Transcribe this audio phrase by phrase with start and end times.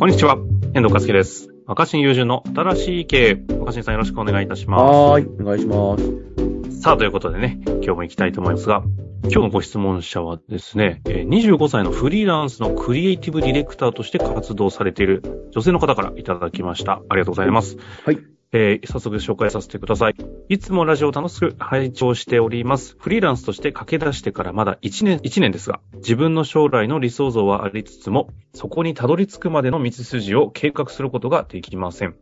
[0.00, 0.38] こんにちは、
[0.72, 1.50] 遠藤和樹です。
[1.66, 3.54] 若新友人の新しい経営。
[3.58, 6.72] 若新さんよろしくお願いいたしまはーい、お願いします。
[6.72, 6.80] す。
[6.80, 8.82] さあ、ということでね、今日も行きたいと思いますが、
[9.24, 17.02] 今日のご質問者はですね、えー25歳のフリーランスのクリエイティブディレクターとして活動されている女性の方からいただきました。
[17.10, 17.76] ありがとうございます。
[18.06, 18.39] はい。
[18.52, 20.14] えー早速紹介させてください。
[20.48, 22.96] いつもラジオを楽しく拝聴しております。
[22.98, 32.16] フリーランスとして駆け出してからまだ1年、1年ですが、自分の将来の理想像はありつつも、そこにたどり着くまでの道筋を計画することができません。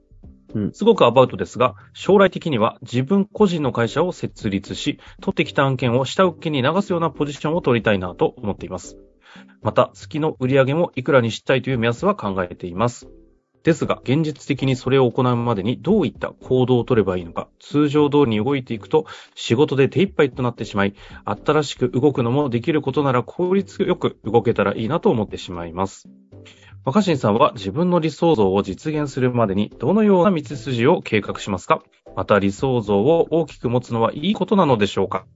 [0.54, 8.98] うんすごくアバウトですが、将来的には自分個人の会社を設立し、取ってきた案件を下請けに流すようなポジションを取りたいなと思っています。
[9.62, 13.08] また、月の売り上げもいくらにしたいという目安は考えています。
[13.64, 20.94] ですが、現実的にそれを行うまでにどういった行動を取ればいいのか、通常通りに動いていくと、仕事で手一杯となってしまい、
[21.24, 26.08] 新しく動くのもできることなら効率よく動けたらいいなと思ってしまいます。
[26.84, 31.82] 若新さんは自分の理想像を実現するまでにどのような道筋を計画しますか？
[32.16, 35.26] また理想像を大きく持つのはいいことなのでしょうか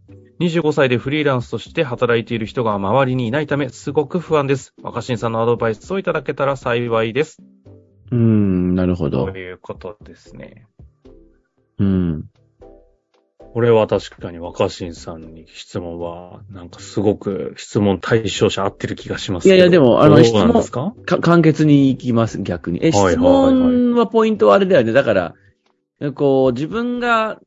[0.41, 4.73] ？25歳でフリーランスとして働いている人が周りにいないため、すごく不安です。
[4.83, 7.43] 若新さんのアドバイスをいただけたら幸いです。
[8.13, 9.29] うーん、なるほとど。
[9.31, 10.67] いうことですね。
[11.79, 12.25] うん。
[13.55, 20.95] これは確かに若新さんに質問は、なんかすごく質問対象者合ってる気がしますいやいやでもあのどうなんですか？
[21.05, 22.79] か、簡潔に行きます、逆に。
[22.83, 24.93] え、質問はポイントはあれだよね。
[24.93, 25.35] だから、
[26.15, 27.41] こう、自分が、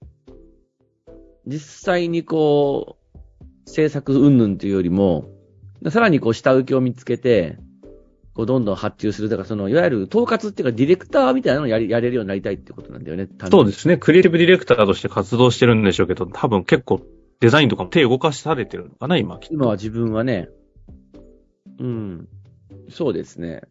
[1.47, 5.29] 実際にこう、制作云々というよりも、
[5.89, 7.57] さらにこう、下請けを見つけて、
[8.35, 9.29] こう、どんどん発注する。
[9.29, 13.29] だから、その、いわゆる統括っていうか、ディレクターみたいなのをやり、やれるようになりたいってことなんだよね。
[13.49, 13.97] そうですね。
[13.97, 17.01] クリエイティブディレクターとして活動してるんでしょうけど、多分結構
[17.39, 19.39] デザインとかも手動かされてるのかな、今。
[19.49, 20.49] 今は自分はね、
[21.79, 22.27] うん。
[22.89, 23.61] そうですね。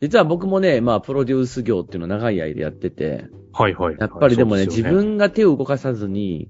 [0.00, 3.96] 実は僕もね、まあ、プロデュース業っていうのを長い間やってて、はいはい。
[3.98, 6.48] やっぱりでもね、そうすよ自分が手を動かさずに、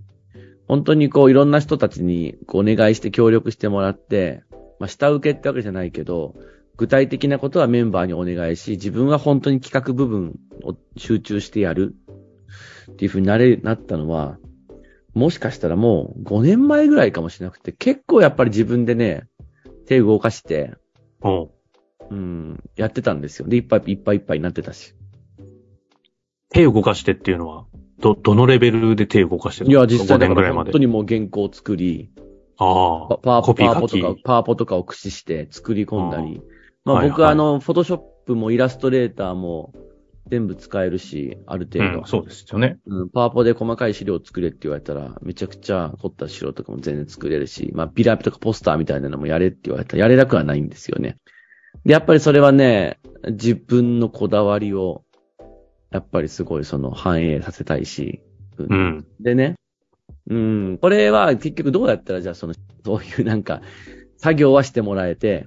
[0.66, 4.42] 本当にこう、いろんな人たちにこうお願いして協力してもらって、
[4.78, 6.34] まあ、下請けってわけじゃないけど、
[6.76, 11.94] 具体的なことはメンバーにお願いし、自分は本当に企画部分を集中してやる
[12.92, 14.38] っていうふうになれ、なったのは、
[15.14, 19.28] もしかしたらもう5年前ぐらいかもしれなくて、結構やっぱり自分でね、
[19.86, 20.74] 手を動かして、
[21.22, 21.48] うん
[22.10, 23.48] うん、やってたんですよ。
[23.48, 24.94] で、いっぱいいっぱいいっぱいになってたし。
[26.50, 27.66] 手を動かしてっていうのは、
[28.00, 30.78] ど、どのレベルで手を動かしてるいや、実際5だから本当。
[30.78, 32.10] にもう原稿を作り、
[32.56, 33.08] ああ。
[33.08, 36.42] パパワコピーポとか、パワポとかを駆使して作り込んだり。
[36.84, 39.72] まあはい僕ははいあの、フォトショップもイラストレーターも
[40.28, 41.98] 全部使えるし、ある程度。
[42.00, 42.78] うん、そうですよね。
[42.86, 51.16] うん、パワポで細かい資料を作れって言われたら、めちゃくちゃ凝った資料とかも全然作れるし、まあビラとかポスターみたいなのもやれって言われたらやれなくはないんですよね。
[51.84, 55.04] で、やっぱりそれはね、自分のこだわりを、
[55.90, 58.22] やっぱりすごいその反映させたいし、
[58.58, 59.06] うんうん。
[59.20, 59.56] でね、
[60.28, 63.60] うん、これは結局どうやったらじゃあその、そういうなんか、
[64.16, 65.46] 作業はしてもらえて、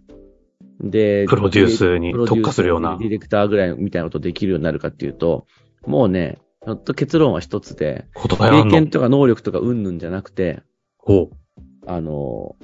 [0.79, 5.47] で、プロデュースに特化するようなディレクターぐらいみたいなことできるようになるかっていうと、
[5.85, 10.61] もうね、ひょっと結論は一つで、経験とか能力とかうんぬんじゃなくて、
[10.97, 11.61] ほう。
[11.87, 12.55] あの、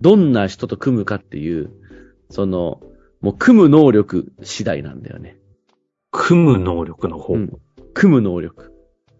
[0.00, 1.70] どんな人と組むかっていう、
[2.30, 2.80] その、
[3.20, 5.38] もう組む能力次第なんだよね。
[6.10, 7.34] 組む能力の方。
[7.34, 7.52] うん。
[7.94, 8.72] 組む能力。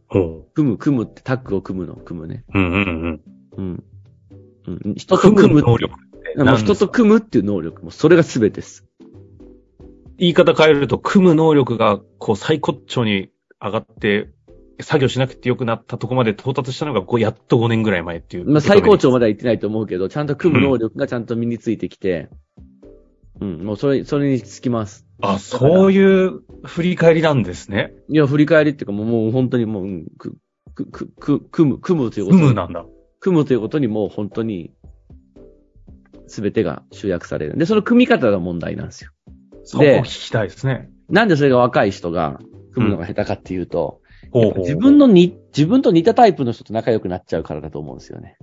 [0.09, 2.45] ほ組む、組むってタッグを組むの、組むね。
[2.55, 2.59] う。
[2.59, 3.23] うんうんうん。
[3.57, 3.85] うん。
[4.67, 5.63] うん、人と組む。
[5.63, 6.08] 能力って
[6.45, 7.83] もう人と組むっていう能力。
[7.83, 8.85] もうそれが全てです。
[10.19, 14.31] 言い方変えると、組む能力が、こう、最高潮に上がって、
[14.81, 18.49] 作業しなくてよくなったとこまで到達したのが、こうやっと5年ぐらい前っていう。
[18.49, 22.29] まあ最高潮までは行ってないと思うけど、ちゃんと組む能力がちゃんと身についてきて、
[23.41, 25.07] うん、もうそれ、それにつきます。
[25.21, 27.93] あ、そういう振り返りなんですね。
[28.09, 30.37] いや、振り返りっていうかもうもう本当にもう、うん、く、
[30.75, 32.85] く、く、く、組む、組むということ組むなんだ。
[33.21, 34.73] 組むということにもう本当に、
[36.29, 37.57] すべてが集約される。
[37.57, 39.11] で、その組み方が問題なんですよ。
[39.65, 40.89] そこ聞きたいですね。
[41.09, 42.39] なんでそれが若い人が
[42.73, 48.37] 組むのが下手かっていうと、ほうほうほう自分のに、自分と似たタイプの人と仲良くなっちゃうからだと思うんですよね。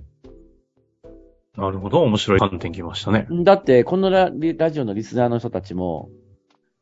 [1.56, 2.02] なるほど。
[2.02, 3.26] 面白い観点きましたね。
[3.44, 6.10] だって、このララジオのリスナーの人たちも、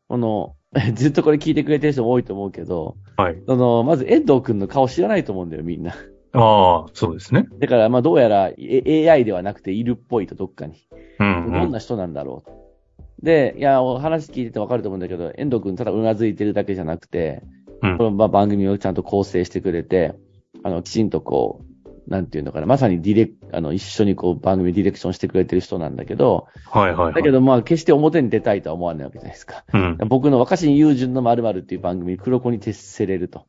[0.09, 0.57] この、
[0.95, 3.43] ずっとこれ聞いてくれてる人も多いと思うけど、はい。
[3.47, 5.95] その、まず遠藤くんの顔知らないと思うんだよ、みんな。
[6.35, 7.47] ああ、そうですね。
[7.59, 10.87] だから、まあどうやらえ AI ではなくているっぽいと、どっかに。
[11.21, 11.53] うん、うん。
[11.53, 13.25] どんな人なんだろう。
[13.25, 17.43] で、いや、お話聞いててわかると思うんだけど、遠藤くんただうなずいてるだけじゃなくて、
[17.83, 20.15] うんこのまあ番組をちゃんと構成してくれて、
[20.63, 27.15] あの、きちんとこう、なんていうのかな、まさにディレク、あの、一緒にこう番組ディレクションしてくれてる人なんだけど、はいはい、はい。
[27.15, 29.65] だけどまあ決して表に出たいとは思わないわけじゃないですか。
[29.73, 29.99] うん。
[30.09, 33.47] 僕の若新友人の〇〇っていう番組、黒子に徹せれると。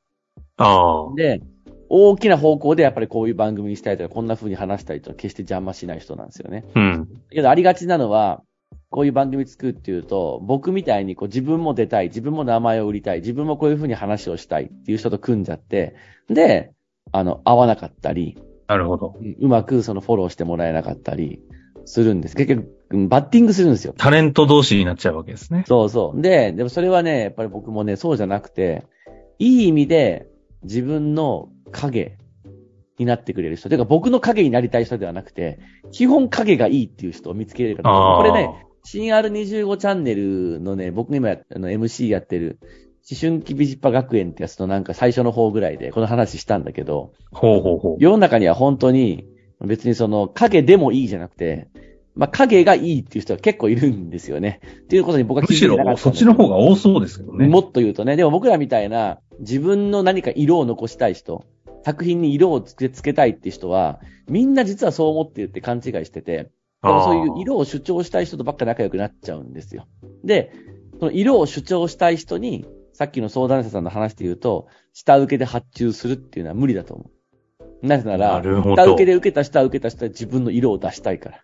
[0.57, 1.15] ああ。
[1.15, 1.41] で、
[1.89, 6.65] 大きな方向でやっぱりこういう番組にしたいとか、こんな風に話したいとか、決して邪魔しない人なんですよね。
[6.75, 7.07] うん。
[7.13, 8.41] だけどありがちなのは、
[8.89, 15.95] こういう番組作るっていうと、僕みたいにこう自分も出たい、自分も名前を売りたい、自分もこういう風に話をしたいっていう人と組んじゃって、
[16.29, 16.71] で、
[17.11, 18.37] あの、合わなかったり、
[18.67, 19.15] なるほど。
[19.39, 21.41] うまくそのフォローしてもらえなかったり
[21.85, 22.35] するんです。
[22.35, 23.93] 結局、うんバッティングするんですよ。
[23.97, 25.65] タレント同士になっちゃうわけですね。
[25.67, 26.21] そうそう。
[26.21, 28.85] で、でもそれはね、やっぱり僕もね、そうじゃなくて、
[29.39, 30.27] いい意味で
[30.63, 32.17] 自分の影
[32.97, 33.69] になってくれる人。
[33.69, 35.59] てか僕の影になりたい人ではなくて、
[35.91, 37.83] 基本影がいいっていう人を見つけれる。
[37.83, 42.59] これね、新 R25 チャンネルのね、僕が今あの MC やってる、
[43.09, 47.97] 思春期ビジッパ学園ってやつとなんか最初の方ぐらいでこの話したんだけど、ほうほうほう。
[47.99, 49.27] 世の中には本当に
[49.61, 51.67] 別にその影でもいいじゃなくて、
[52.15, 54.59] まあ影がいいっていう人は結構いるんですよね。
[54.83, 57.47] っていうことに僕は気づむしろ、いてなかったんだけどそっちの方が多そうですけどね。
[57.47, 61.45] もっと言うとね、でも僕らみたいな自分の何か色を残したい人、
[61.85, 66.49] 作品に色をつけつけたいって人は、みんな実はそう思ってるって勘違いしてて、
[66.81, 69.85] でもそういう色を主張したい人とばっか仲良くなっちゃうんですよ。
[70.23, 70.51] で、
[70.99, 77.11] その色を主張したい人に、さっきの相談者さんの話で言うと、下請けで発注するっていうのは無理だと思
[77.83, 77.87] う。
[77.87, 81.43] なぜなら、な下請けで受けた下請けた人は自分の色を出したいから。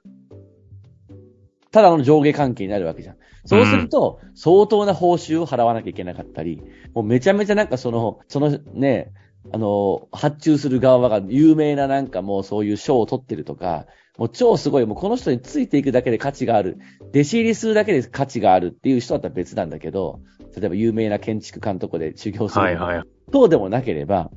[1.69, 3.15] ただの上下関係になるわけじゃん。
[3.45, 6.63] そうすると、相当な報酬を払わなきゃいけなかったり、
[6.95, 9.13] もうめちゃめちゃなんかその、そのね、
[9.51, 13.85] あの、発注する側が有名ななんかもうそういう賞を取ってるとか、
[14.17, 16.77] もう超すごい、もうこの人についていくだけで価値がある。
[17.09, 20.19] 弟子入りするだけで価値があるっていう人だったら別なんだけど、
[20.55, 22.61] 例えば有名な建築監督で修行する。
[22.61, 23.03] はいはい。
[23.31, 24.29] そうでもなければ、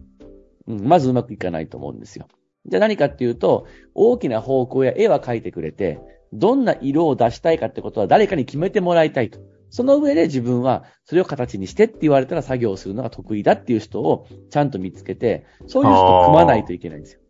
[0.67, 2.29] うん、まずうまくいかないと思うんですよ。
[2.67, 6.01] じゃあ何かっていうと、大きな方向や絵は描いてくれて、
[6.33, 9.39] どんな色を出したいかってことは誰かに決めてもらいたいと。
[9.70, 17.20] その上で自分はそれを形にしてって言われたら作業をするのが得意だっていう人をちゃんと見つけて、そういう人と組まないといけないんですよ。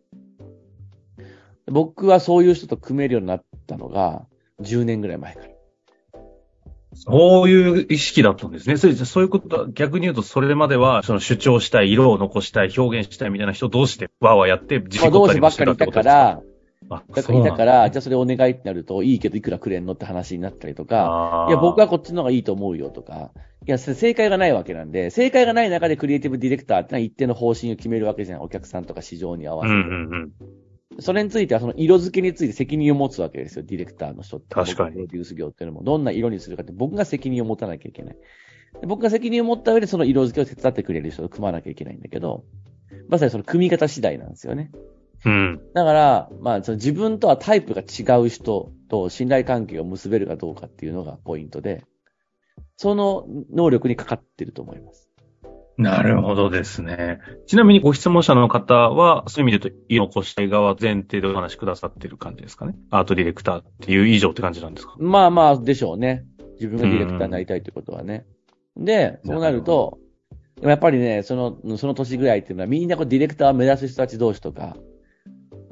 [1.67, 4.27] 僕はそういう人と組めるようになったのが
[4.61, 5.47] 10年ぐらい前から。
[6.97, 8.77] そういう意識だったんですね。
[8.77, 15.91] それそういうことは、逆に言うと、それまでは、その主張したい、色を残したい、表現したいみたいな人同士でわーわーやって、自まあ、己ったりもし同士ばっかりいたか？
[15.91, 16.54] てたってことですか
[16.89, 23.31] だからいたから、じゃあそれお願いってなると、いいけどいくらくれんのって話になったりとか、いや、僕はこっちの方がいいと思うよとか、
[23.67, 28.41] いや、正解がないわけなんで、正解がない中でクリエイティブディレクターってのは一定の方針を決めるわけじゃん。
[28.41, 29.73] お客さんとか市場に合わせて。
[29.73, 31.01] うんうんうん。
[31.01, 34.53] それについては、その色付けについて責任を持つわけですよ、ディレクターの人って。
[34.53, 38.17] 確かに僕プロデュース業っていうのも、どんな色にするかって僕が責任を持たなきゃいけない。
[38.81, 42.45] で僕が責任を持った上でその色付けを手伝ってくれる人と組まなきゃいけないんだけど、
[43.09, 44.71] まさにその組み方次第なんですよね。
[45.23, 45.61] うん。
[45.73, 51.85] だから、まあ、その自分とはタイプが違う人と信頼関係を結べるかどうかっていうのがポイントで、
[52.77, 55.09] その能力にかかってると思います。
[55.77, 57.19] なるほどですね。
[57.47, 62.75] ちなみにご質問者の方は、そういう意味で言うと、色残したい側前提でお話しくださってる感じですかね。
[62.91, 64.95] アートディレクターっていう以上って感じなんですか？
[64.99, 66.25] まあまあ、でしょうね。
[66.53, 68.25] 自分がディレクターになりたいということはね。
[68.77, 69.97] で、そうなると、
[70.61, 74.77] やっぱりね、その、その年ぐらいっていうのはみんなこうディレクターを目指す人たち同士とか、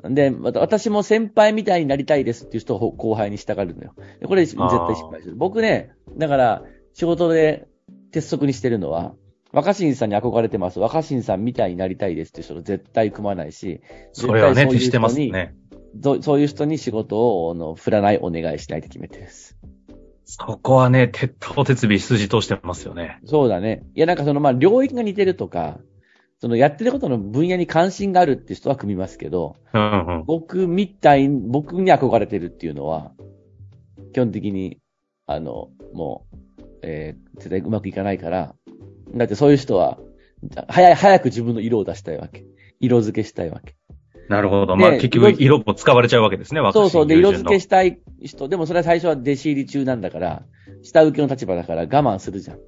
[0.03, 3.93] で、また私も先輩みたいになりたいですっていう人を後輩にしたがるのよ。
[4.19, 5.35] でこれ絶対失敗する。
[5.35, 6.63] 僕ね、だから
[6.93, 7.67] 仕事で
[8.11, 9.13] 鉄則にしてるのは、
[9.53, 10.79] 若新さんに憧れてます。
[10.79, 13.81] 若新さんみたいになりたいですっていう人と絶対組まないし、
[14.11, 15.55] それはね、絶対そういう人に徹してますね。
[15.95, 19.57] どそういう人に仕事をあの振らないお願いしないって決めてです。
[20.25, 23.19] そこはね、鉄頭鉄尾筋通してますよね。
[23.25, 23.83] そうだね。
[23.93, 25.79] いや、なんかその、まあ、領域が似てるとか、
[26.43, 30.23] その、やってることの分野に関心があるって人は組みますけど、うんうん。
[30.25, 33.13] 僕みたいに、僕に憧れてるっていうのは、
[34.11, 34.81] 基本的に、
[35.25, 36.25] あの、も
[36.59, 38.55] う、えー、絶対うまくいかないから、
[39.15, 39.99] だってそういう人は、
[40.67, 42.43] 早い、早く自分の色を出したいわけ。
[42.81, 43.75] 色付けしたいわけ。
[44.27, 44.75] なるほど。
[44.75, 47.07] でまあ結局色も使われちゃうわけですね、そうそう。
[47.07, 50.43] で、色付けしたい人、でもそれは最初は弟子入り中なんだから、
[50.81, 52.59] 下請けの立場だから我慢するじゃん。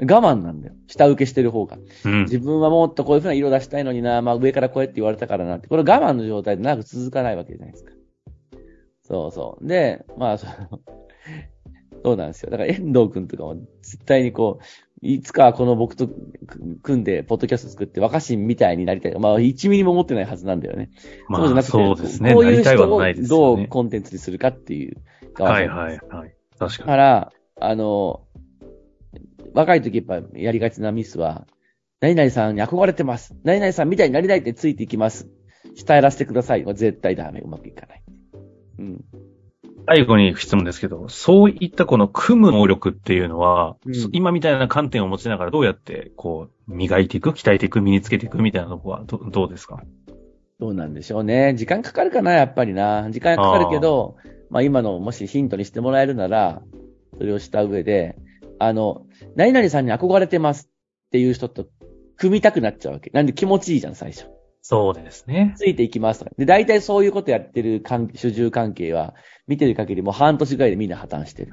[0.00, 0.74] 我慢なんだよ。
[0.86, 1.78] 下請けしてる方が。
[2.04, 2.22] うん。
[2.24, 7.92] 自分はもっとこういう風な色出したいのにな、まあ上からこうやって言われたからなって、これ我慢の状態で長く続かないわけじゃないですか。
[9.02, 9.66] そうそう。
[9.66, 10.80] で、まあ、その
[12.04, 12.50] そうなんですよ。
[12.50, 14.64] だから遠藤くんとかも絶対にこう、
[15.04, 16.08] いつかこの僕と
[16.82, 19.14] 組んで、ポッドキャスト作って若新みたいになりたい。
[19.18, 20.90] まあ、1ミリも思ってないはずなんだよね。
[21.28, 22.34] まあ、そうじゃなくて、そうですね。
[22.34, 23.54] こういう人をど。
[23.54, 24.96] うコンテンツにするかっていう
[25.38, 26.34] はいはいはい。
[26.58, 26.78] 確かに。
[26.78, 28.22] だから、あの、
[29.54, 31.46] 若い時やっぱやりがちなミスは、
[32.00, 33.34] 何々さんに憧れてます。
[33.44, 35.28] 何々さんみたいになりたいってついていきます。
[35.76, 37.40] 下やらせてくださいは絶対ダメ。
[37.40, 38.02] うまくいかない。
[38.78, 39.04] うん。
[39.86, 49.82] 最後に質問ですけど、そういったこの組む能力っていうのは、うん今みたいな観点を持ちながらどうやって、こう、磨いていく、鍛えていく、身につけていくみたいなとこはどどうですか？
[50.60, 51.54] どうなんでしょうね。
[51.54, 53.08] 時間かかるかな、やっぱりな。
[53.10, 54.16] 時間かかるけど、
[54.50, 56.62] まあ今のもしヒントにしてもらえるなら、
[57.18, 58.16] それをした上で、
[58.62, 60.68] あの、何々さんに憧れてます
[61.06, 61.66] っていう人と
[62.16, 63.10] 組みたくなっちゃうわけ。
[63.10, 64.26] なんで気持ちいいじゃん、最初。
[64.64, 65.54] そうですね。
[65.56, 66.30] ついていきますとか。
[66.38, 69.14] で、大体そういうことやってる関主従関係は、
[69.48, 71.50] 見てる限りもう半年ぐらいでみんな破綻してる。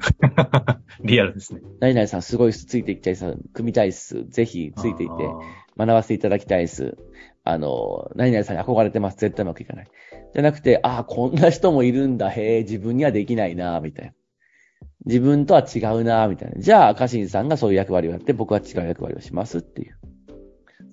[1.04, 1.62] リアルですね。
[1.80, 3.36] 何々さんすごいついていきたいっす。
[3.54, 4.26] 組みたいっす。
[4.26, 5.28] ぜひついていって、
[5.76, 6.98] 学ばせていただきたいです。
[7.44, 9.18] あの、何々さんに憧れてます。
[9.18, 9.88] 絶対うまくいかない。
[10.34, 12.30] じゃなくて、ああ、こんな人もいるんだ。
[12.30, 14.14] へえ、自分にはできないな、みたいな。
[15.06, 16.62] 自分とは違うな、みたいな。
[16.62, 19.98] じゃあ、赤新さんがそういう役割をやって、僕は違う役割をしますっていう。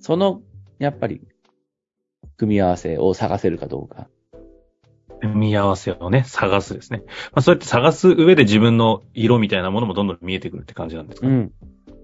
[0.01, 0.43] その、
[0.79, 1.21] やっぱり、
[2.37, 4.09] 組み合わせを探せるかどうか。
[5.21, 7.03] 組み合わせをね、探すですね。
[7.07, 11.33] まあ、そうやって探す上で自分の色みたいなものもどんどん見えてくるって感じなんですかね。
[11.33, 11.53] うん。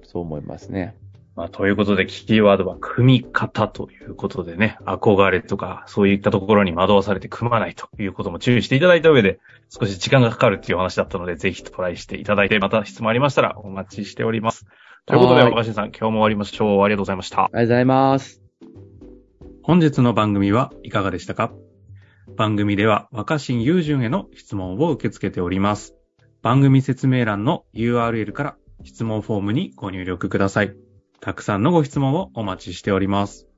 [0.04, 0.96] そう思いますね。
[1.34, 14.66] まあ、ということで、キーワードは組み方ということでね、憧れとか、そういったところに惑わされて組まないということも注意していただいた上で、少し時間がかかるっていうお話だったので、ぜひトライしていただいて、また質問ありましたらお待ちしております。
[15.06, 16.82] ということで、はい若新さん、今日も終わりましょう。
[16.82, 17.44] ありがとうございました。
[17.44, 18.42] ありがとうございます。
[19.62, 21.52] 本日の番組はいかがでしたか？
[22.36, 25.94] 番組では若新雄純への質問を受け付けております。
[26.42, 30.74] 番組説明欄の URL から質問フォームにご入力ください。
[31.22, 33.51] たくさんのご質問をお待ちしております。